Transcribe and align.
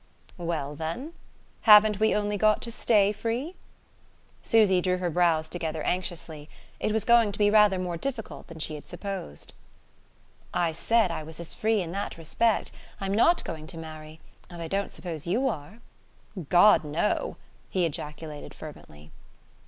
"Well, 0.39 0.75
then? 0.75 1.13
Haven't 1.69 1.99
we 1.99 2.15
only 2.15 2.35
got 2.35 2.59
to 2.63 2.71
stay 2.71 3.11
free?" 3.11 3.53
Susy 4.41 4.81
drew 4.81 4.97
her 4.97 5.11
brows 5.11 5.47
together 5.47 5.83
anxiously. 5.83 6.49
It 6.79 6.91
was 6.91 7.03
going 7.05 7.31
to 7.31 7.37
be 7.37 7.51
rather 7.51 7.77
more 7.77 7.97
difficult 7.97 8.47
than 8.47 8.57
she 8.57 8.73
had 8.73 8.87
supposed. 8.87 9.53
"I 10.55 10.71
said 10.71 11.11
I 11.11 11.21
was 11.21 11.39
as 11.39 11.53
free 11.53 11.81
in 11.83 11.91
that 11.91 12.17
respect. 12.17 12.71
I'm 12.99 13.13
not 13.13 13.43
going 13.43 13.67
to 13.67 13.77
marry 13.77 14.19
and 14.49 14.59
I 14.59 14.67
don't 14.67 14.91
suppose 14.91 15.27
you 15.27 15.47
are?" 15.47 15.81
"God, 16.49 16.83
no!" 16.83 17.37
he 17.69 17.85
ejaculated 17.85 18.55
fervently. 18.55 19.11